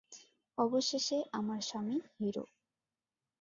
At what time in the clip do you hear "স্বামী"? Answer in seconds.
1.61-1.97